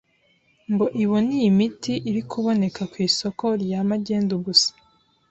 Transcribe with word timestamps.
ngo 0.73 0.85
ibone 1.03 1.31
iyi 1.39 1.49
miti 1.57 1.93
iri 2.09 2.21
kuboneka 2.31 2.81
ku 2.91 2.97
isoko 3.07 3.43
rya 3.63 3.79
magendu 3.89 4.33
gusa. 4.45 4.69